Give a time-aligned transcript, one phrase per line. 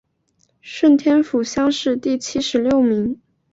[0.61, 3.21] 顺天府乡试第七十六名。